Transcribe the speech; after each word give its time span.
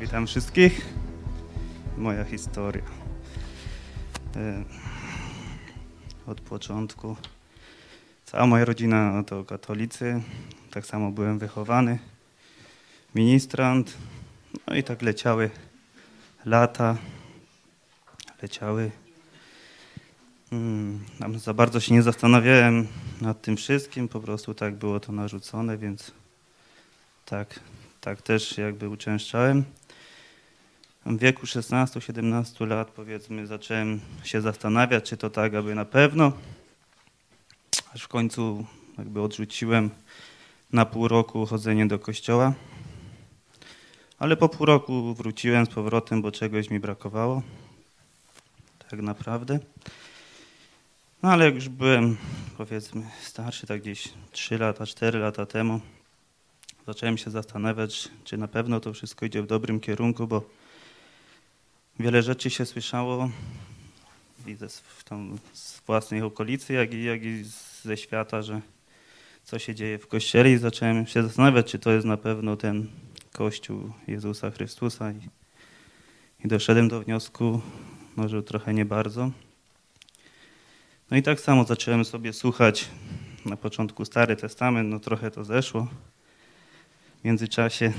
Witam 0.00 0.26
wszystkich. 0.26 0.86
Moja 1.96 2.24
historia. 2.24 2.82
E, 4.36 4.64
od 6.26 6.40
początku. 6.40 7.16
Cała 8.24 8.46
moja 8.46 8.64
rodzina 8.64 9.22
to 9.26 9.44
katolicy. 9.44 10.22
Tak 10.70 10.86
samo 10.86 11.10
byłem 11.10 11.38
wychowany. 11.38 11.98
Ministrant. 13.14 13.96
No 14.66 14.74
i 14.74 14.82
tak 14.82 15.02
leciały 15.02 15.50
lata. 16.44 16.96
Leciały. 18.42 18.90
Hmm, 20.50 21.04
za 21.36 21.54
bardzo 21.54 21.80
się 21.80 21.94
nie 21.94 22.02
zastanawiałem 22.02 22.86
nad 23.20 23.42
tym 23.42 23.56
wszystkim. 23.56 24.08
Po 24.08 24.20
prostu 24.20 24.54
tak 24.54 24.74
było 24.74 25.00
to 25.00 25.12
narzucone, 25.12 25.78
więc 25.78 26.12
tak, 27.24 27.60
tak 28.00 28.22
też 28.22 28.58
jakby 28.58 28.88
uczęszczałem. 28.88 29.64
W 31.08 31.18
wieku 31.18 31.46
16-17 31.46 32.66
lat 32.66 32.90
powiedzmy 32.90 33.46
zacząłem 33.46 34.00
się 34.24 34.40
zastanawiać, 34.40 35.04
czy 35.04 35.16
to 35.16 35.30
tak, 35.30 35.54
aby 35.54 35.74
na 35.74 35.84
pewno. 35.84 36.32
Aż 37.94 38.02
w 38.02 38.08
końcu 38.08 38.66
jakby 38.98 39.22
odrzuciłem 39.22 39.90
na 40.72 40.84
pół 40.84 41.08
roku 41.08 41.46
chodzenie 41.46 41.86
do 41.86 41.98
kościoła. 41.98 42.54
Ale 44.18 44.36
po 44.36 44.48
pół 44.48 44.66
roku 44.66 45.14
wróciłem 45.14 45.66
z 45.66 45.68
powrotem, 45.68 46.22
bo 46.22 46.32
czegoś 46.32 46.70
mi 46.70 46.80
brakowało. 46.80 47.42
Tak 48.90 49.00
naprawdę. 49.00 49.58
No 51.22 51.32
ale 51.32 51.44
jak 51.44 51.54
już 51.54 51.68
byłem 51.68 52.16
powiedzmy 52.56 53.10
starszy, 53.22 53.66
tak 53.66 53.80
gdzieś 53.80 54.08
3 54.32 54.58
lata, 54.58 54.86
4 54.86 55.18
lata 55.18 55.46
temu, 55.46 55.80
zacząłem 56.86 57.18
się 57.18 57.30
zastanawiać, 57.30 58.08
czy 58.24 58.36
na 58.36 58.48
pewno 58.48 58.80
to 58.80 58.92
wszystko 58.92 59.26
idzie 59.26 59.42
w 59.42 59.46
dobrym 59.46 59.80
kierunku, 59.80 60.26
bo 60.26 60.58
wiele 61.98 62.22
rzeczy 62.22 62.50
się 62.50 62.66
słyszało 62.66 63.30
widzę 64.48 64.66
tam 65.04 65.38
z 65.52 65.80
własnej 65.80 66.22
okolicy, 66.22 66.72
jak 66.72 66.94
i, 66.94 67.04
jak 67.04 67.24
i 67.24 67.44
ze 67.82 67.96
świata, 67.96 68.42
że 68.42 68.60
co 69.44 69.58
się 69.58 69.74
dzieje 69.74 69.98
w 69.98 70.06
Kościele 70.06 70.52
i 70.52 70.58
zacząłem 70.58 71.06
się 71.06 71.22
zastanawiać, 71.22 71.66
czy 71.66 71.78
to 71.78 71.90
jest 71.90 72.06
na 72.06 72.16
pewno 72.16 72.56
ten 72.56 72.86
Kościół 73.32 73.92
Jezusa 74.06 74.50
Chrystusa 74.50 75.12
i, 75.12 75.20
i 76.44 76.48
doszedłem 76.48 76.88
do 76.88 77.00
wniosku, 77.00 77.60
może 78.16 78.42
trochę 78.42 78.74
nie 78.74 78.84
bardzo. 78.84 79.30
No 81.10 81.16
i 81.16 81.22
tak 81.22 81.40
samo 81.40 81.64
zacząłem 81.64 82.04
sobie 82.04 82.32
słuchać 82.32 82.88
na 83.44 83.56
początku 83.56 84.04
Stary 84.04 84.36
Testament, 84.36 84.90
no 84.90 85.00
trochę 85.00 85.30
to 85.30 85.44
zeszło. 85.44 85.88
W 87.20 87.24
międzyczasie, 87.24 87.92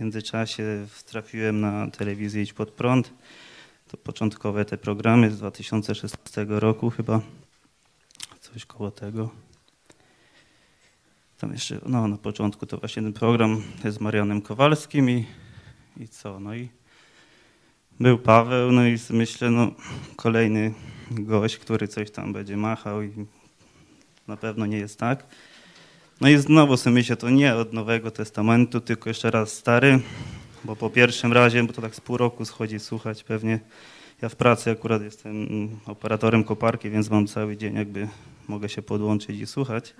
w 0.00 0.02
międzyczasie 0.02 0.86
trafiłem 1.06 1.60
na 1.60 1.90
telewizję 1.90 2.42
Idź 2.42 2.52
Pod 2.52 2.70
Prąd. 2.70 3.12
To 3.88 3.96
początkowe 3.96 4.64
te 4.64 4.78
programy 4.78 5.30
z 5.30 5.38
2016 5.38 6.46
roku 6.48 6.90
chyba. 6.90 7.20
Coś 8.40 8.66
koło 8.66 8.90
tego. 8.90 9.30
Tam 11.38 11.52
jeszcze, 11.52 11.80
no 11.86 12.08
na 12.08 12.16
początku 12.16 12.66
to 12.66 12.78
właśnie 12.78 13.02
ten 13.02 13.12
program 13.12 13.62
z 13.84 14.00
Marianem 14.00 14.42
Kowalskim 14.42 15.10
i, 15.10 15.26
i 15.96 16.08
co, 16.08 16.40
no 16.40 16.54
i 16.54 16.68
był 18.00 18.18
Paweł, 18.18 18.72
no 18.72 18.86
i 18.86 18.98
myślę, 19.10 19.50
no 19.50 19.70
kolejny 20.16 20.74
gość, 21.10 21.58
który 21.58 21.88
coś 21.88 22.10
tam 22.10 22.32
będzie 22.32 22.56
machał 22.56 23.02
i 23.02 23.26
na 24.26 24.36
pewno 24.36 24.66
nie 24.66 24.78
jest 24.78 24.98
tak. 24.98 25.26
No 26.20 26.28
i 26.28 26.36
znowu 26.36 26.76
sobie 26.76 26.94
myślę, 26.94 27.16
to 27.16 27.30
nie 27.30 27.54
od 27.54 27.72
Nowego 27.72 28.10
Testamentu, 28.10 28.80
tylko 28.80 29.10
jeszcze 29.10 29.30
raz 29.30 29.52
stary, 29.52 30.00
bo 30.64 30.76
po 30.76 30.90
pierwszym 30.90 31.32
razie, 31.32 31.62
bo 31.62 31.72
to 31.72 31.82
tak 31.82 31.94
z 31.94 32.00
pół 32.00 32.16
roku 32.16 32.44
schodzi 32.44 32.78
słuchać 32.78 33.24
pewnie. 33.24 33.60
Ja 34.22 34.28
w 34.28 34.36
pracy 34.36 34.70
akurat 34.70 35.02
jestem 35.02 35.68
operatorem 35.86 36.44
koparki, 36.44 36.90
więc 36.90 37.10
mam 37.10 37.26
cały 37.26 37.56
dzień 37.56 37.74
jakby 37.74 38.08
mogę 38.48 38.68
się 38.68 38.82
podłączyć 38.82 39.40
i 39.40 39.46
słuchać. 39.46 39.94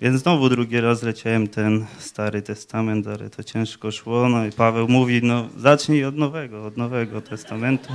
Więc 0.00 0.22
znowu 0.22 0.48
drugi 0.48 0.80
raz 0.80 1.02
leciałem 1.02 1.48
ten 1.48 1.86
Stary 1.98 2.42
Testament, 2.42 3.06
ale 3.06 3.30
to 3.30 3.44
ciężko 3.44 3.90
szło. 3.90 4.28
No 4.28 4.46
i 4.46 4.52
Paweł 4.52 4.88
mówi, 4.88 5.20
no 5.22 5.48
zacznij 5.56 6.04
od 6.04 6.16
Nowego, 6.16 6.64
od 6.64 6.76
Nowego 6.76 7.20
Testamentu. 7.20 7.92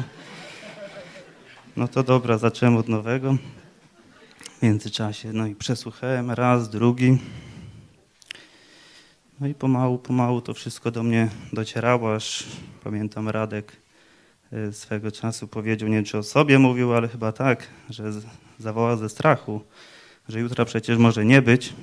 No 1.77 1.87
to 1.87 2.03
dobra, 2.03 2.37
zacząłem 2.37 2.77
od 2.77 2.89
Nowego 2.89 3.37
międzyczasie. 4.63 5.33
No 5.33 5.47
i 5.47 5.55
przesłuchałem 5.55 6.31
raz, 6.31 6.69
drugi. 6.69 7.17
No 9.39 9.47
i 9.47 9.53
pomału, 9.53 9.97
pomału 9.97 10.41
to 10.41 10.53
wszystko 10.53 10.91
do 10.91 11.03
mnie 11.03 11.29
docierało, 11.53 12.15
aż 12.15 12.43
pamiętam 12.83 13.29
Radek 13.29 13.71
e, 14.51 14.73
swego 14.73 15.11
czasu 15.11 15.47
powiedział, 15.47 15.89
nie 15.89 15.95
wiem 15.95 16.05
czy 16.05 16.17
o 16.17 16.23
sobie 16.23 16.59
mówił, 16.59 16.93
ale 16.93 17.07
chyba 17.07 17.31
tak, 17.31 17.67
że 17.89 18.11
zawołał 18.59 18.97
ze 18.97 19.09
strachu, 19.09 19.61
że 20.29 20.39
jutra 20.39 20.65
przecież 20.65 20.97
może 20.97 21.25
nie 21.25 21.41
być. 21.41 21.73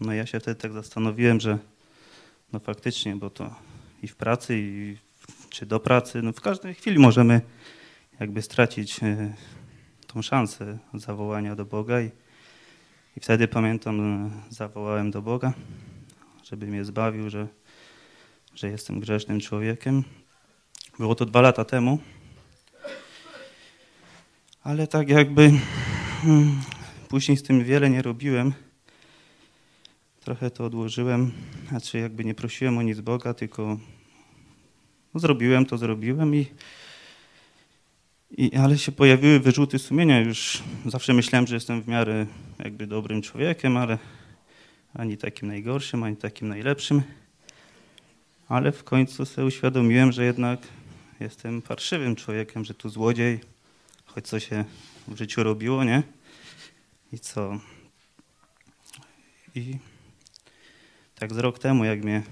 No 0.00 0.12
ja 0.12 0.26
się 0.26 0.40
wtedy 0.40 0.60
tak 0.60 0.72
zastanowiłem, 0.72 1.40
że 1.40 1.58
no 2.52 2.58
faktycznie, 2.58 3.16
bo 3.16 3.30
to 3.30 3.54
i 4.02 4.08
w 4.08 4.16
pracy, 4.16 4.58
i 4.58 4.96
czy 5.50 5.66
do 5.66 5.80
pracy, 5.80 6.22
no 6.22 6.32
w 6.32 6.40
każdej 6.40 6.74
chwili 6.74 6.98
możemy 6.98 7.40
jakby 8.20 8.42
stracić 8.42 9.02
e, 9.02 9.34
tą 10.12 10.22
szansę 10.22 10.78
zawołania 10.94 11.56
do 11.56 11.64
Boga. 11.64 12.00
I, 12.00 12.10
i 13.16 13.20
wtedy 13.20 13.48
pamiętam, 13.48 14.30
zawołałem 14.50 15.10
do 15.10 15.22
Boga, 15.22 15.52
żeby 16.44 16.66
mnie 16.66 16.84
zbawił, 16.84 17.30
że, 17.30 17.48
że 18.54 18.68
jestem 18.68 19.00
grzesznym 19.00 19.40
człowiekiem. 19.40 20.04
Było 20.98 21.14
to 21.14 21.26
dwa 21.26 21.40
lata 21.40 21.64
temu. 21.64 21.98
Ale 24.62 24.86
tak 24.86 25.08
jakby 25.08 25.52
hmm, 26.22 26.60
później 27.08 27.36
z 27.36 27.42
tym 27.42 27.64
wiele 27.64 27.90
nie 27.90 28.02
robiłem. 28.02 28.52
Trochę 30.20 30.50
to 30.50 30.64
odłożyłem, 30.64 31.32
znaczy 31.68 31.98
jakby 31.98 32.24
nie 32.24 32.34
prosiłem 32.34 32.78
o 32.78 32.82
nic 32.82 33.00
Boga, 33.00 33.34
tylko 33.34 33.78
no 35.14 35.20
zrobiłem 35.20 35.66
to, 35.66 35.78
zrobiłem 35.78 36.34
i 36.34 36.46
i, 38.30 38.56
ale 38.56 38.78
się 38.78 38.92
pojawiły 38.92 39.40
wyrzuty 39.40 39.78
sumienia. 39.78 40.20
Już 40.20 40.62
zawsze 40.86 41.14
myślałem, 41.14 41.46
że 41.46 41.54
jestem 41.54 41.82
w 41.82 41.88
miarę 41.88 42.26
jakby 42.58 42.86
dobrym 42.86 43.22
człowiekiem, 43.22 43.76
ale 43.76 43.98
ani 44.94 45.16
takim 45.16 45.48
najgorszym, 45.48 46.02
ani 46.02 46.16
takim 46.16 46.48
najlepszym. 46.48 47.02
Ale 48.48 48.72
w 48.72 48.84
końcu 48.84 49.26
sobie 49.26 49.46
uświadomiłem, 49.46 50.12
że 50.12 50.24
jednak 50.24 50.60
jestem 51.20 51.62
parszywym 51.62 52.16
człowiekiem, 52.16 52.64
że 52.64 52.74
tu 52.74 52.88
złodziej, 52.88 53.40
choć 54.06 54.26
co 54.26 54.40
się 54.40 54.64
w 55.08 55.18
życiu 55.18 55.42
robiło, 55.42 55.84
nie? 55.84 56.02
I 57.12 57.18
co? 57.18 57.60
I 59.54 59.78
tak 61.14 61.34
z 61.34 61.38
rok 61.38 61.58
temu, 61.58 61.84
jak 61.84 62.04
mnie 62.04 62.22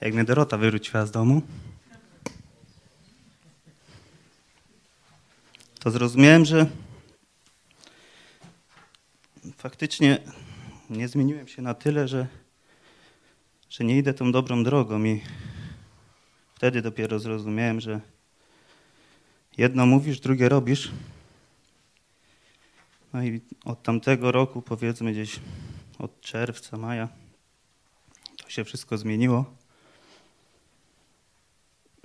jak 0.00 0.14
mnie 0.14 0.24
Dorota 0.24 0.58
wyrzuciła 0.58 1.06
z 1.06 1.10
domu, 1.10 1.42
to 5.80 5.90
zrozumiałem, 5.90 6.44
że 6.44 6.66
faktycznie 9.56 10.18
nie 10.90 11.08
zmieniłem 11.08 11.48
się 11.48 11.62
na 11.62 11.74
tyle, 11.74 12.08
że, 12.08 12.26
że 13.70 13.84
nie 13.84 13.98
idę 13.98 14.14
tą 14.14 14.32
dobrą 14.32 14.64
drogą 14.64 15.04
i 15.04 15.20
wtedy 16.54 16.82
dopiero 16.82 17.18
zrozumiałem, 17.18 17.80
że 17.80 18.00
jedno 19.58 19.86
mówisz, 19.86 20.20
drugie 20.20 20.48
robisz. 20.48 20.90
No 23.12 23.22
i 23.22 23.40
od 23.64 23.82
tamtego 23.82 24.32
roku, 24.32 24.62
powiedzmy 24.62 25.12
gdzieś 25.12 25.40
od 25.98 26.20
czerwca, 26.20 26.76
maja, 26.76 27.08
to 28.42 28.50
się 28.50 28.64
wszystko 28.64 28.98
zmieniło 28.98 29.59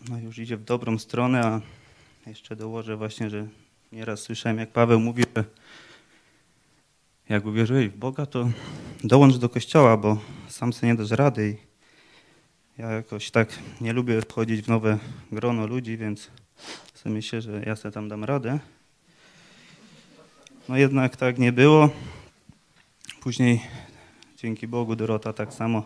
no 0.10 0.20
już 0.20 0.38
idzie 0.38 0.58
w 0.58 0.64
dobrą 0.64 1.00
stronę, 1.00 1.42
a 1.46 1.62
jeszcze 2.30 2.56
dołożę 2.56 2.98
właśnie, 2.98 3.30
że 3.30 3.48
nieraz 3.92 4.20
słyszałem, 4.20 4.58
jak 4.58 4.72
Paweł 4.72 5.00
mówi, 5.00 5.24
że 5.36 5.44
jak 7.30 7.46
uwierzyłeś 7.46 7.88
w 7.88 7.98
Boga, 7.98 8.26
to 8.26 8.50
dołącz 9.04 9.38
do 9.38 9.50
kościoła, 9.50 9.98
bo 9.98 10.18
sam 10.48 10.74
sobie 10.74 10.88
nie 10.88 10.96
dasz 10.96 11.12
rady. 11.12 11.58
I 12.78 12.82
ja 12.82 12.92
jakoś 12.92 13.32
tak 13.32 13.60
nie 13.82 13.94
lubię 13.94 14.22
wchodzić 14.22 14.62
w 14.62 14.68
nowe 14.68 15.00
grono 15.32 15.68
ludzi, 15.68 15.98
więc 15.98 16.32
sobie 16.94 17.16
myślę, 17.16 17.42
że 17.42 17.64
ja 17.66 17.76
sobie 17.76 17.92
tam 17.92 18.10
dam 18.10 18.24
radę. 18.24 18.60
No 20.70 20.78
jednak 20.78 21.16
tak 21.16 21.38
nie 21.38 21.52
było. 21.52 21.90
Później 23.22 23.62
dzięki 24.38 24.68
Bogu 24.68 24.96
Dorota 24.96 25.34
tak 25.34 25.54
samo 25.54 25.84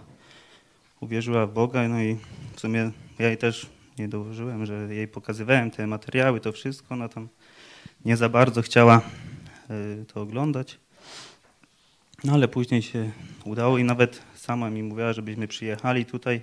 uwierzyła 0.99 1.45
w 1.45 1.53
Boga, 1.53 1.87
no 1.87 2.01
i 2.01 2.17
w 2.55 2.59
sumie 2.59 2.91
ja 3.19 3.27
jej 3.27 3.37
też 3.37 3.78
nie 3.99 4.07
dołożyłem, 4.07 4.65
że 4.65 4.95
jej 4.95 5.07
pokazywałem 5.07 5.71
te 5.71 5.87
materiały, 5.87 6.39
to 6.39 6.51
wszystko, 6.51 6.95
no 6.95 7.09
tam 7.09 7.29
nie 8.05 8.17
za 8.17 8.29
bardzo 8.29 8.61
chciała 8.61 9.01
y, 10.01 10.05
to 10.05 10.21
oglądać. 10.21 10.79
No 12.23 12.33
ale 12.33 12.47
później 12.47 12.81
się 12.81 13.11
udało 13.43 13.77
i 13.77 13.83
nawet 13.83 14.21
sama 14.35 14.69
mi 14.69 14.83
mówiła, 14.83 15.13
żebyśmy 15.13 15.47
przyjechali 15.47 16.05
tutaj. 16.05 16.41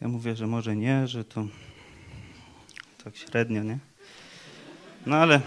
Ja 0.00 0.08
mówię, 0.08 0.36
że 0.36 0.46
może 0.46 0.76
nie, 0.76 1.06
że 1.06 1.24
to 1.24 1.46
tak 3.04 3.16
średnio, 3.16 3.62
nie? 3.62 3.78
No 5.06 5.16
ale 5.16 5.40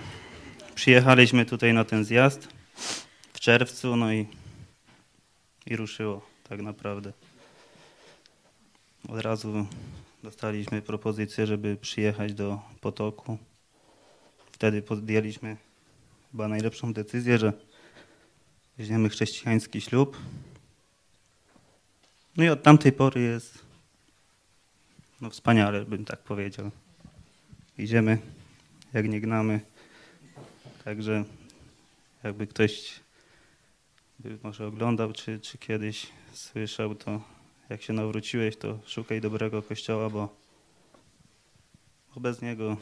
przyjechaliśmy 0.75 1.45
tutaj 1.45 1.73
na 1.73 1.83
ten 1.83 2.05
zjazd 2.05 2.47
w 3.33 3.39
czerwcu, 3.39 3.95
no 3.95 4.13
i, 4.13 4.27
i 5.65 5.75
ruszyło 5.75 6.25
tak 6.49 6.61
naprawdę. 6.61 7.13
Od 9.09 9.21
razu 9.21 9.67
dostaliśmy 10.23 10.81
propozycję, 10.81 11.47
żeby 11.47 11.77
przyjechać 11.77 12.33
do 12.33 12.61
Potoku. 12.81 13.37
Wtedy 14.51 14.81
podjęliśmy 14.81 15.57
chyba 16.31 16.47
najlepszą 16.47 16.93
decyzję, 16.93 17.37
że 17.37 17.53
weźmiemy 18.77 19.09
chrześcijański 19.09 19.81
ślub. 19.81 20.17
No 22.37 22.43
i 22.43 22.49
od 22.49 22.63
tamtej 22.63 22.91
pory 22.91 23.21
jest 23.21 23.65
no 25.21 25.29
wspaniale, 25.29 25.85
bym 25.85 26.05
tak 26.05 26.19
powiedział. 26.19 26.71
Idziemy, 27.77 28.17
jak 28.93 29.09
nie 29.09 29.21
gnamy. 29.21 29.59
Także 30.83 31.23
jakby 32.23 32.47
ktoś 32.47 32.99
by 34.19 34.37
może 34.43 34.67
oglądał, 34.67 35.13
czy, 35.13 35.39
czy 35.39 35.57
kiedyś 35.57 36.07
słyszał, 36.33 36.95
to 36.95 37.21
jak 37.69 37.81
się 37.81 37.93
nawróciłeś, 37.93 38.57
to 38.57 38.79
szukaj 38.85 39.21
dobrego 39.21 39.61
kościoła, 39.61 40.09
bo, 40.09 40.29
bez 42.15 42.41
niego 42.41 42.77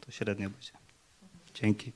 to 0.00 0.10
średnio 0.10 0.50
będzie. 0.50 0.72
Dzięki. 1.54 1.92